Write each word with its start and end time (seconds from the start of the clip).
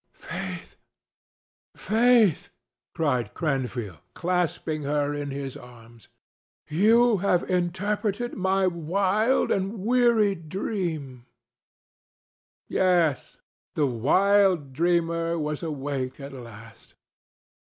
"Faith, 0.15 0.77
Faith!" 1.75 2.49
cried 2.95 3.35
Cranfield, 3.35 3.99
clasping 4.15 4.81
her 4.81 5.13
in 5.13 5.29
his 5.29 5.55
arms; 5.55 6.07
"you 6.67 7.17
have 7.17 7.47
interpreted 7.47 8.33
my 8.33 8.65
wild 8.65 9.51
and 9.51 9.81
weary 9.85 10.33
dream!" 10.33 11.27
Yes, 12.67 13.41
the 13.75 13.85
wild 13.85 14.73
dreamer 14.73 15.37
was 15.37 15.61
awake 15.61 16.19
at 16.19 16.33
last. 16.33 16.95